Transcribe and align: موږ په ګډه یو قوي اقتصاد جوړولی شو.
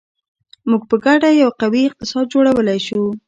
موږ 0.69 0.83
په 0.89 0.95
ګډه 1.05 1.29
یو 1.41 1.51
قوي 1.61 1.81
اقتصاد 1.85 2.25
جوړولی 2.33 2.79
شو. 2.87 3.01